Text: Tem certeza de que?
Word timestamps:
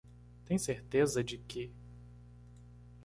Tem 0.45 0.57
certeza 0.57 1.23
de 1.23 1.37
que? 1.37 1.71